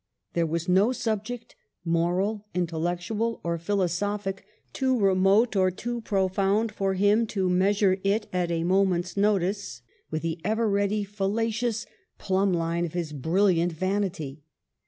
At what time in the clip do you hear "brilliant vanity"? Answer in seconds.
13.13-14.41